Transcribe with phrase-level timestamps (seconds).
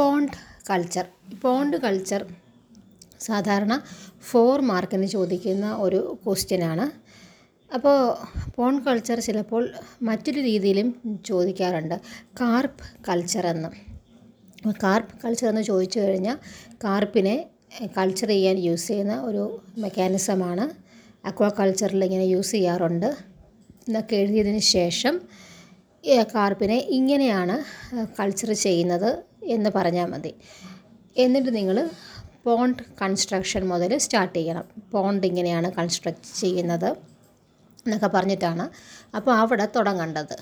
[0.00, 0.36] Pond
[0.70, 1.06] culture.
[1.42, 2.26] Pond culture
[3.20, 3.80] സാധാരണ
[4.20, 6.90] four മാർക്കിന് ചോദിക്കുന്ന ഒരു ക്വസ്റ്റ്യനാണ്.
[7.74, 7.96] അപ്പോൾ
[8.56, 9.70] പോൺ കൾച്ചർ ചിലപ്പോൾ
[10.02, 12.00] മറ്റൊരു രീതിയിലും ചോദിക്കാറുണ്ട്.
[12.40, 13.68] കാർപ്പ് കൾച്ചർ എന്ന്.
[14.70, 16.38] കാർപ്പ് കൾച്ചർ എന്ന് ചോദിച്ചു കഴിഞ്ഞാൽ
[16.84, 17.46] കാർപ്പിനെ
[17.98, 20.70] കൾച്ചർ ചെയ്യാൻ യൂസ് ചെയ്യുന്ന ഒരു മെക്കാനിസമാണ്.
[21.26, 23.16] അക്വാ കൾച്ചറിൽ ഇങ്ങനെ യൂസ് ചെയ്യാറുണ്ട്.
[23.88, 25.20] എന്നൊക്കെ എഴുതിയതിന് ശേഷം
[26.34, 27.56] കാർപ്പിനെ ഇങ്ങനെയാണ്
[28.20, 29.29] കൾച്ചർ ചെയ്യുന്നത്.
[29.42, 30.34] എന്ന് പറഞ്ഞാൽ മതി.
[31.16, 31.90] എന്നിട്ട് നിങ്ങൾ
[32.44, 34.64] പോണ്ട് കൺസ്ട്രക്ഷൻ മുതൽ സ്റ്റാർട്ട് ചെയ്യണം.
[34.92, 36.90] പോണ്ട് ഇങ്ങനെയാണ് കൺസ്ട്രക്റ്റ് ചെയ്യുന്നത്
[37.86, 38.70] എന്നൊക്കെ പറഞ്ഞിട്ടാണ്
[39.16, 40.36] അപ്പോൾ അവിടെ തുടങ്ങേണ്ടത്.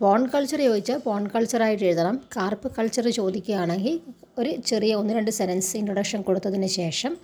[0.00, 2.16] പോൺ കൾച്ചർ ചോദിച്ചാൽ പോണ്ട് കൾച്ചറായിട്ട് എഴുതണം.
[2.36, 4.00] കാർപ്പ് കൾച്ചർ ചോദിക്കുകയാണെങ്കിൽ
[4.38, 7.16] ഒരു ചെറിയ ഒന്ന് രണ്ട് സെനൻസ് ഇൻട്രൊഡക്ഷൻ കൊടുത്തതിന് ശേഷം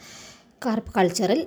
[0.66, 1.46] കാർപ്പ് കൾച്ചറിൽ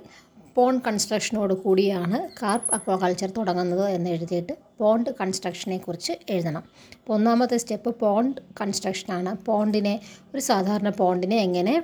[0.56, 6.64] പോണ്ട് കൺസ്ട്രക്ഷനോട് കൂടിയാണ് കാർപ്പ് അക്വാകൾച്ചർ തുടങ്ങുന്നത് എന്ന് എഴുതിയിട്ട് പോണ്ട് കൺസ്ട്രക്ഷനെ കുറിച്ച് എഴുതണം.
[6.98, 9.32] അപ്പോൾ ഒന്നാമത്തെ സ്റ്റെപ്പ് പോണ്ട് കൺസ്ട്രക്ഷനാണ്.
[9.48, 9.94] പോണ്ടിനെ
[10.34, 11.74] ഒരു സാധാരണ പോണ്ടിനെ എങ്ങനെ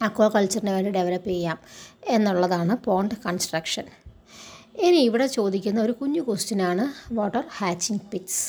[0.00, 1.58] അക്വാകൾച്ചറിന് വേണ്ടി ഡെവലപ്പ് ചെയ്യാം
[2.08, 3.86] എന്നുള്ളതാണ് പോണ്ട് കൺസ്ട്രക്ഷൻ.
[4.86, 6.84] ഇനി ഇവിടെ ചോദിക്കുന്ന ഒരു കുഞ്ഞു ക്വസ്റ്റ്യനാണ്
[7.14, 8.44] വാട്ടർ ഹാച്ചിങ് പിറ്റ്സ്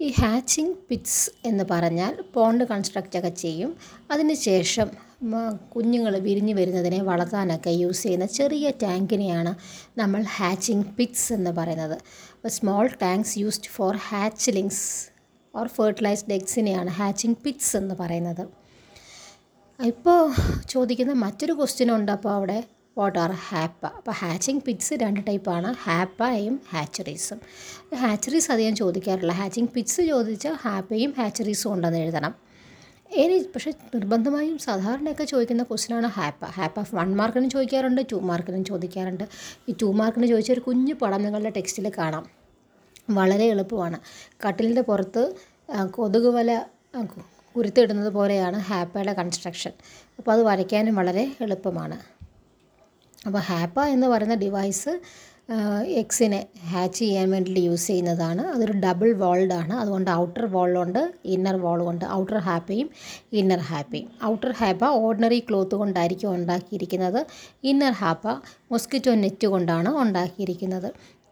[0.00, 3.70] ഈ ഹാച്ചിങ് പിറ്റ്സ് എന്ന് പറഞ്ഞാൽ പോണ്ട് കൺസ്ട്രക്റ്റ് ഒക്കെ ചെയ്യും.
[4.10, 4.90] അതിന് ശേഷം
[5.72, 9.54] കുഞ്ഞുങ്ങൾ വിരിഞ്ഞു വരുന്നതിനെ വളർത്താനൊക്കെ യൂസ് ചെയ്യുന്ന ചെറിയ ടാങ്കിനെയാണ്
[9.98, 11.94] നമ്മൾ ഹാച്ചിങ് പിറ്റ്സ് എന്ന് പറയുന്നത്.
[12.34, 15.10] അപ്പോൾ small tanks used for hatchlings
[15.54, 18.48] or fertilized എഗ്സിനെയാണ് hatching pits എന്ന് പറയുന്നത്.
[19.80, 20.34] ഇപ്പോൾ
[20.68, 22.12] ചോദിക്കുന്ന മറ്റൊരു ക്വസ്റ്റ്യൻ ഉണ്ട്.
[22.12, 22.64] അപ്പോൾ അവിടെ
[22.98, 25.74] വാട്ട് ആർ ഹാപ്പ അപ്പോൾ ഹാച്ചിങ് പിറ്റ്സ് രണ്ട് ടൈപ്പാണ്.
[25.86, 27.40] ഹാപ്പയും ഹാച്ചറീസും
[27.94, 29.32] ഹാച്ചറീസ് അധികം ചോദിക്കാറില്ല.
[29.32, 32.49] ഹാച്ചിങ് പിറ്റ്സ് ചോദിച്ചാൽ ഹാപ്പയും ഹാച്ചറീസും ഉണ്ടെന്ന് എഴുതണം.
[33.16, 36.44] ഇനി പക്ഷേ നിർബന്ധമായും സാധാരണയൊക്കെ ചോദിക്കുന്ന ക്വസ്റ്റ്യനാണ് ഹാപ്പ.
[36.44, 39.24] ഹാപ്പ വൺ മാർക്കിനും ചോദിക്കാറുണ്ട് ടു മാർക്കിനും ചോദിക്കാറുണ്ട്.
[39.68, 42.26] ഈ ടു മാർക്കിന് ചോദിച്ച ഒരു കുഞ്ഞു പടം നിങ്ങളുടെ ടെക്സ്റ്റിൽ കാണാം.
[43.10, 43.98] വളരെ എളുപ്പമാണ്.
[44.46, 45.34] കട്ടിലിന്റെ പുറത്ത്
[45.90, 46.64] കൊതുക് വല
[47.56, 49.72] കുരുത്തിടുന്നത് പോലെയാണ് ഹാപ്പയുടെ കൺസ്ട്രക്ഷൻ
[50.18, 51.98] അപ്പോൾ അത് വരയ്ക്കാനും വളരെ എളുപ്പമാണ്.
[53.26, 55.00] അപ്പോൾ ഹാപ്പ എന്ന് പറയുന്ന ഡിവൈസ്
[56.00, 56.38] എക്സിനെ
[56.70, 58.42] ഹാച്ച് ചെയ്യാൻ വേണ്ടിയിട്ട് യൂസ് ചെയ്യുന്നതാണ്.
[58.54, 59.74] അതൊരു ഡബിൾ വാൾഡ് ആണ്.
[59.82, 61.00] അതുകൊണ്ട് ഔട്ടർ വാളുണ്ട്
[61.34, 62.88] ഇന്നർ വാളുമുണ്ട് ഔട്ടർ ഹാപ്പിയും
[63.40, 67.20] ഇന്നർ ഹാപ്പിയും ഔട്ടർ ഹാപ്പ ഓർഡിനറി ക്ലോത്ത് കൊണ്ടായിരിക്കും ഉണ്ടാക്കിയിരിക്കുന്നത്.
[67.70, 68.26] ഇന്നർ ഹാപ്പ
[68.72, 70.90] മൊസ്കിറ്റോ നെറ്റ് കൊണ്ടാണ് ഉണ്ടാക്കിയിരിക്കുന്നത്.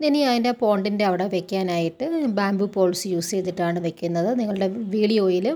[0.08, 2.08] ഇനി അതിന്റെ പോണ്ടിന്റെ അവിടെ വെക്കാനായിട്ട്
[2.40, 4.30] ബാംബു പോൾസ് യൂസ് ചെയ്തിട്ടാണ് വെക്കുന്നത്.
[4.40, 5.46] നിങ്ങളുടെ വീഡിയോയിൽ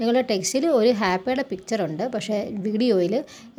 [0.00, 2.04] നിങ്ങളുടെ ടെക്സ്റ്റിൽ ഒരു ഹാപ്പയുടെ പിക്ചർ ഉണ്ട്.
[2.14, 2.36] പക്ഷേ
[2.66, 3.14] വീഡിയോയിൽ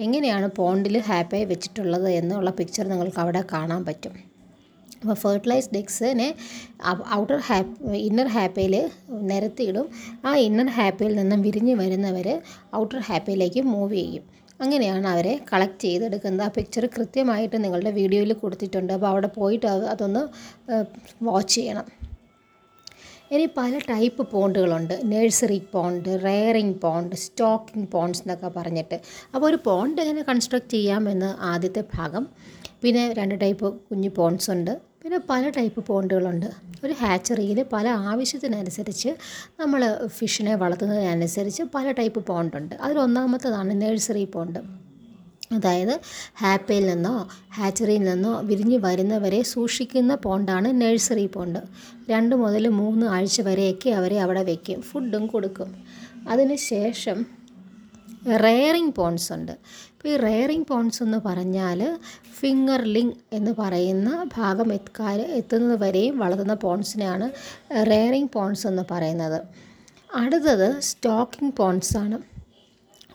[0.06, 4.16] എങ്ങനെയാണ് പോണ്ടിൽ ഹാപ്പയെ വെച്ചിട്ടുള്ളത് എന്നുള്ള പിക്ചർ നിങ്ങൾക്ക് അവിടെ കാണാൻ പറ്റും.
[5.24, 6.30] ഫെർട്ടിലൈസ്ഡ് എഗ്സിനെ
[7.20, 8.76] ഔട്ടർ ഹാപ്പ് ഇന്നർ ഹാപ്പയിൽ
[9.32, 9.88] നിരത്തിയിടും.
[10.28, 12.28] ആ ഇന്നർ ഹാപ്പയിൽ നിന്നും വിരിഞ്ഞ് വരുന്നവർ
[12.82, 14.26] ഔട്ടർ ഹാപ്പയിലേക്ക് മൂവ് ചെയ്യും.
[14.64, 16.44] അങ്ങനെയാണ് അവരെ കളക്ട് ചെയ്തെടുക്കുന്നത്.
[16.48, 18.92] ആ പിക്ചർ കൃത്യമായിട്ട് നിങ്ങളുടെ വീഡിയോയിൽ കൊടുത്തിട്ടുണ്ട്.
[18.96, 20.24] അപ്പോൾ അവിടെ പോയിട്ട് അതൊന്ന്
[21.28, 21.88] വാച്ച് ചെയ്യണം.
[23.36, 24.94] ഇനി പല type പോണ്ടുകളുണ്ട്.
[25.12, 28.98] Nursery pond rearing pond stocking ponds എന്നൊക്കെ പറഞ്ഞിട്ട്.
[29.34, 32.26] അപ്പോൾ ഒരു പോണ്ട് എങ്ങനെ കൺസ്ട്രക്ട് ചെയ്യാമെന്ന് ആദ്യത്തെ ഭാഗം.
[32.84, 34.74] പിന്നെ രണ്ട് ടൈപ്പ് കുഞ്ഞു പോണ്ട്സ് ഉണ്ട്.
[35.04, 36.46] പിന്നെ പല ടൈപ്പ് പോണ്ടുകളുണ്ട്.
[36.84, 39.10] ഒരു ഹാച്ചറിയിൽ പല ആവശ്യത്തിനനുസരിച്ച്
[39.60, 42.76] നമ്മൾ ഫിഷിനെ വളർത്തുന്നതിനനുസരിച്ച് പല ടൈപ്പ് പോണ്ടുണ്ട്.
[42.76, 44.60] അതിലൊന്നാമത്തതാണ് നഴ്സറി പോണ്ട്.
[45.52, 46.00] അതായത്
[46.42, 51.60] ഹാപ്പയിൽ നിന്നോ ഹാച്ചറിയിൽ നിന്നോ വിരിഞ്ഞ് വരുന്നവരെ സൂക്ഷിക്കുന്ന പോണ്ടാണ് നഴ്സറി പോണ്ട്.
[52.10, 55.72] രണ്ട് മുതൽ മൂന്ന് ആഴ്ച വരെയൊക്കെ അവരെ അവിടെ വയ്ക്കും ഫുഡും കൊടുക്കും.
[56.30, 57.39] അതിന് ശേഷം
[58.26, 59.52] റെയറിങ് പോൺസ് ഉണ്ട്.
[59.92, 61.98] ഇപ്പോൾ ഈ റെയറിങ് പോൺസ് എന്ന് പറഞ്ഞാൽ
[62.40, 67.32] ഫിംഗർ ലിങ് എന്ന് പറയുന്ന ഭാഗം എത്താൻ എത്തുന്നത് വരെയും വളർത്തുന്ന പോൺസിനെയാണ്
[67.72, 69.42] റെയറിങ് പോൺസ് എന്ന് പറയുന്നത്.
[70.16, 72.20] അടുത്തത് സ്റ്റോക്കിംഗ് പോൺസ് ആണ്.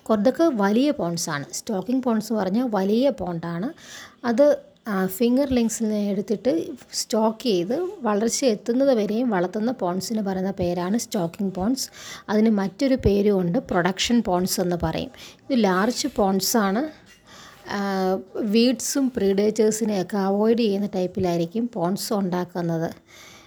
[0.03, 3.73] കുറച്ചൊക്കെ വലിയ പോൺസാണ് സ്റ്റോക്കിംഗ് പോൺസ് പറഞ്ഞാൽ വലിയ പോണ്ടാണ്
[4.25, 4.74] അത്
[5.17, 6.53] ഫിംഗർ ലിങ്സിൽ നിന്ന് എടുത്തിട്ട്
[6.93, 11.87] സ്റ്റോക്ക് ചെയ്ത് വളർച്ച എത്തുന്നത് വരെയും വളർത്തുന്ന പോൺസിന് പറയുന്ന പേരാണ് സ്റ്റോക്കിംഗ് പോൺസ്
[12.29, 15.13] അതിന് മറ്റൊരു പേരുമുണ്ട് പ്രൊഡക്ഷൻ പോൺസ് എന്ന് പറയും.
[15.45, 16.83] ഇത് ലാർജ് പോൺസാണ്
[18.55, 22.91] വീഡ്സും പ്രീഡേറ്റേഴ്സിനെയൊക്കെ അവോയ്ഡ് ചെയ്യുന്ന ടൈപ്പിലായിരിക്കും പോൺസ് ഉണ്ടാക്കുന്നത്.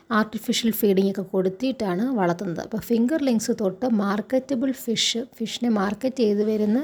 [0.10, 2.62] ആർട്ടിഫിഷ്യൽ ഫീഡിംഗ് ഒക്കെ കൊടുത്തിട്ടാണ് വളർത്തുന്നത്.
[2.66, 6.82] അപ്പോൾ ഫിംഗർ ലിങ്സ് തൊട്ട് മാർക്കറ്റബിൾ ഫിഷ് ഫിഷിനെ മാർക്കറ്റ് ചെയ്ത് വരുന്ന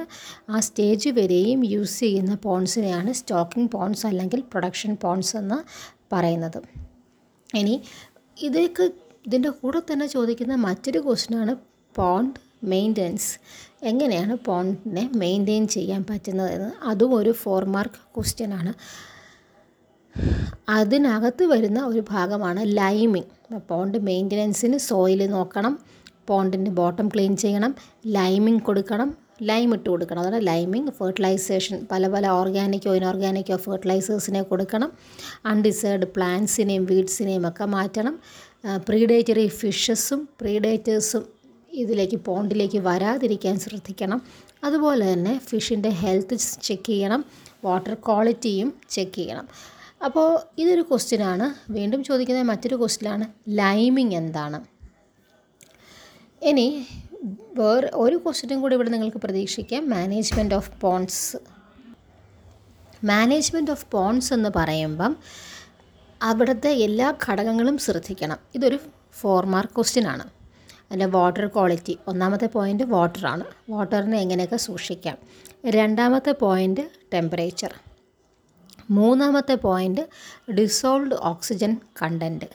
[0.50, 5.60] ആ സ്റ്റേജ് വരെയും യൂസ് ചെയ്യുന്ന പോൺസിനെയാണ് സ്റ്റോക്കിംഗ് പോൺസ് അല്ലെങ്കിൽ പ്രൊഡക്ഷൻ പോൺസ് എന്ന്
[6.14, 6.60] പറയുന്നത്.
[7.50, 7.76] ഇനി
[8.38, 8.86] ഇതൊക്കെ
[9.28, 11.54] ഇതിന്റെ കൂടെ തന്നെ ചോദിക്കുന്ന മറ്റൊരു ക്വസ്റ്റ്യനാണ്
[11.96, 12.40] പോണ്ട്
[12.72, 13.32] മെയിന്റനൻസ്
[13.90, 16.70] എങ്ങനെയാണ് പോണ്ടിനെ മെയിന്റെയിൻ ചെയ്യാൻ പറ്റുന്നത് എന്ന്?
[16.92, 18.72] അതും ഒരു ഫോർ മാർക്ക് ക്വസ്റ്റ്യനാണ്
[20.70, 23.60] അതിനകത്ത് വരുന്ന ഒരു ഭാഗമാണ് ലൈമിങ്.
[23.70, 25.80] പോണ്ട് മെയിന്റനൻസിന് സോയിൽ നോക്കണം
[26.28, 27.76] പോണ്ടിന്റെ ബോട്ടം ക്ലീൻ ചെയ്യണം
[28.08, 30.20] ലൈമിങ് കൊടുക്കണം ലൈം ഇട്ട് കൊടുക്കണം.
[30.20, 31.88] അതാണ് ലൈമിങ് ഫെർട്ടിലൈസേഷൻ.
[31.92, 34.92] പല പല ഓർഗാനിക്കോ ഇനോർഗാനിക്കോ ഫെർട്ടിലൈസേഴ്സിനെ കൊടുക്കണം.
[35.46, 38.20] അൺഡിസേർഡ് പ്ലാന്റ്സിനെയും വീഡ്സിനെയും ഒക്കെ മാറ്റണം.
[38.78, 41.26] പ്രീഡേറ്ററി ഫിഷസും പ്രീഡേറ്റേഴ്സും
[41.74, 44.22] ഇതിലേക്ക് പോണ്ടിലേക്ക് വരാതിരിക്കാൻ ശ്രദ്ധിക്കണം.
[44.64, 47.26] അതുപോലെ തന്നെ ഫിഷിന്റെ ഹെൽത്ത് ചെക്ക് ചെയ്യണം
[47.66, 49.48] വാട്ടർ ക്വാളിറ്റിയും ചെക്ക് ചെയ്യണം.
[50.06, 50.30] അപ്പോൾ
[50.62, 53.26] ഇതൊരു ക്വസ്റ്റ്യനാണ് വീണ്ടും ചോദിക്കുന്ന മറ്റൊരു ക്വസ്റ്റ്യനാണ്
[53.60, 54.60] ലൈമിങ് എന്താണ്?
[56.50, 56.88] ഇനി
[57.60, 59.84] വേറെ ഒരു ക്വസ്റ്റ്യനും കൂടി ഇവിടെ നിങ്ങൾക്ക് പ്രതീക്ഷിക്കാം.
[59.90, 61.38] Management of ponds
[63.06, 65.14] management of ponds എന്ന് പറയുമ്പം
[66.22, 68.40] അവിടുത്തെ എല്ലാ ഘടകങ്ങളും ശ്രദ്ധിക്കണം.
[68.56, 68.78] ഇതൊരു
[69.22, 70.26] ഫോർ മാർക്ക് ക്വസ്റ്റ്യൻ ആണ്
[70.88, 75.18] അതിന്റെ വാട്ടർ ക്വാളിറ്റി ഒന്നാമത്തെ പോയിന്റ് വാട്ടറാണ് വാട്ടറിനെ എങ്ങനെയൊക്കെ സൂക്ഷിക്കാം?
[75.66, 76.82] രണ്ടാമത്തെ പോയിന്റ്
[77.14, 77.74] ടെമ്പറേച്ചർ
[78.90, 80.02] മൂന്നാമത്തെ പോയിന്റ്
[80.52, 82.46] ഡിസോൾവ്ഡ് ഓക്സിജൻ കണ്ടന്റ്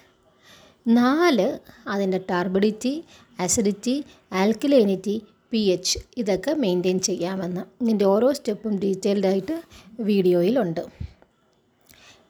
[0.87, 1.59] നാല്
[1.89, 3.05] അതിന്റെ turbidity
[3.41, 7.61] acidity alkalinity P H ഇതൊക്കെ മെയിന്റെയിൻ ചെയ്യാമെന്ന്.
[7.83, 9.63] ഇതിന്റെ ഓരോ സ്റ്റെപ്പും ഡീറ്റെയിൽഡായിട്ട്
[10.01, 10.87] വീഡിയോയിലുണ്ട്.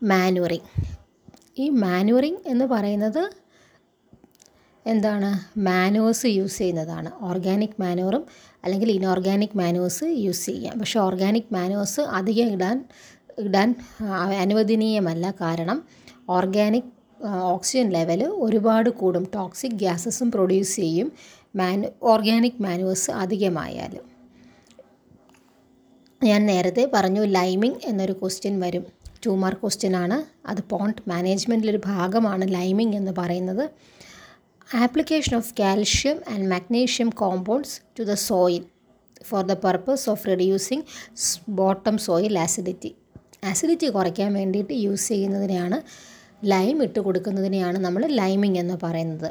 [0.02, 0.82] മാനുവറിങ്
[1.58, 3.30] ഈ മാനുവറിങ് എന്ന് പറയുന്നത്
[4.86, 5.58] എന്താണ്?
[5.58, 7.10] മാനുവേഴ്സ് യൂസ് ചെയ്യുന്നതാണ്.
[7.20, 8.26] ഓർഗാനിക് മാനുവറും
[8.64, 10.78] അല്ലെങ്കിൽ ഇനോർഗാനിക് മാനുവേഴ്സ് യൂസ് ചെയ്യാം.
[10.78, 12.88] പക്ഷേ ഓർഗാനിക് മാനുവേഴ്സ് അധികം ഇടാൻ
[13.38, 13.74] ഇടാൻ
[14.40, 15.34] അനുവദനീയമല്ല.
[15.40, 15.78] കാരണം
[16.28, 16.90] ഓർഗാനിക്
[17.42, 19.24] ഓക്സിജൻ ലെവൽ ഒരുപാട് കൂടും.
[19.34, 21.12] ടോക്സിക് ഗ്യാസസും പ്രൊഡ്യൂസ് ചെയ്യും.
[21.56, 23.94] മാനു ഓർഗാനിക് മാനുവേഴ്സ് അധികമായാൽ
[26.22, 28.84] ഞാൻ നേരത്തെ പറഞ്ഞു ലൈമിംഗ് എന്നൊരു ക്വസ്റ്റ്യൻ വരും.
[29.26, 30.48] ടു മാർക്ക് ക്വസ്റ്റ്യൻ ആണ്.
[30.48, 33.70] അത് പോണ്ട് മാനേജ്മെന്റിലൊരു ഭാഗമാണ് ലൈമിംഗ് എന്ന് പറയുന്നത്.
[34.76, 38.64] Application of calcium and magnesium compounds to the soil
[39.24, 40.82] for the purpose of reducing
[41.48, 42.96] bottom soil acidity.
[43.42, 45.78] Acidity കുറയ്ക്കാൻ വേണ്ടിയിട്ട് യൂസ് ചെയ്യുന്നതിനെയാണ്
[46.52, 49.30] ലൈം ഇട്ട് കൊടുക്കുന്നതിനെയാണ് നമ്മൾ ലൈമിങ് എന്ന് പറയുന്നത്.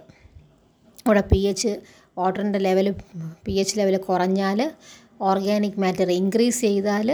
[1.08, 1.72] അവിടെ പി എച്ച്
[2.18, 2.88] വാട്ടറിന്റെ ലെവൽ
[3.46, 4.60] പി എച്ച് ലെവൽ കുറഞ്ഞാൽ
[5.22, 7.10] ഓർഗാനിക് മാറ്റർ ഇൻക്രീസ് ചെയ്താൽ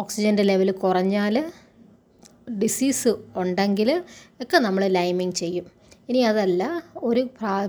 [0.00, 1.34] ഓക്സിജന്റെ ലെവൽ കുറഞ്ഞാൽ
[2.62, 3.90] ഡിസീസ് ഉണ്ടെങ്കിൽ
[4.42, 5.66] ഒക്കെ നമ്മൾ ലൈമിങ് ചെയ്യും.
[6.08, 6.62] ഇനി അതല്ല
[7.08, 7.22] ഒരു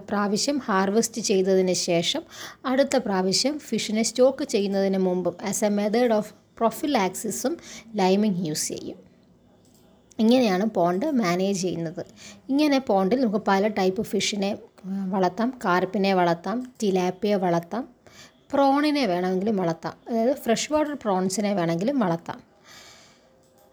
[0.09, 2.23] പ്രാവശ്യം ഹാർവെസ്റ്റ് ചെയ്തതിന് ശേഷം
[2.65, 7.57] അടുത്ത പ്രാവശ്യം ഫിഷിനെ സ്റ്റോക്ക് ചെയ്യുന്നതിന് മുമ്പും ആസ് എ മെത്തേഡ് ഓഫ് പ്രൊഫിലാക്സിസും
[7.95, 8.97] ലൈമിങ് യൂസ് ചെയ്യും.
[10.19, 12.05] ഇങ്ങനെയാണ് പോണ്ട് മാനേജ് ചെയ്യുന്നത്.
[12.49, 17.89] ഇങ്ങനെ പോണ്ടിൽ നമുക്ക് പല ടൈപ്പ് ഫിഷിനെ വളർത്താം കാർപ്പിനെ വളർത്താം ടിലാപ്പിയെ വളർത്താം
[18.53, 22.39] പ്രോണിനെ വേണമെങ്കിലും വളർത്താം അതായത് ഫ്രഷ് വാട്ടർ പ്രോൺസിനെ വേണമെങ്കിലും വളർത്താം.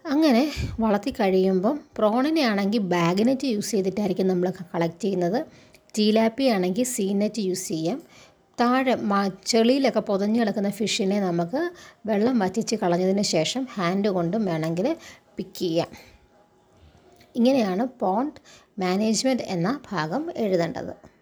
[0.05, 5.45] അങ്ങനെ വളർത്തി കഴിയുമ്പം പ്രോണിനെ ആണെങ്കിൽ ബാഗിനെറ്റ് യൂസ് ചെയ്തിട്ടായിരിക്കും നമ്മൾ കളക്ട് ചെയ്യുന്നത്.
[5.99, 8.01] ടീലാപ്പി ആണെങ്കിൽ സീനെറ്റ് യൂസ് ചെയ്യാം.
[8.59, 8.93] താഴെ
[9.45, 11.69] ചെളിയിലൊക്കെ പൊതഞ്ഞു കിടക്കുന്ന ഫിഷിനെ നമുക്ക്
[12.05, 14.95] വെള്ളം വറ്റിച്ച് കളഞ്ഞതിന് ശേഷം ഹാൻഡ് കൊണ്ടും വേണമെങ്കിൽ
[15.37, 15.87] പിക്ക് ചെയ്യാം.
[17.35, 18.39] ഇങ്ങനെയാണ് പോണ്ട്
[18.79, 21.14] മാനേജ്മെന്റ് എന്ന ഭാഗം എഴുതേണ്ടത്.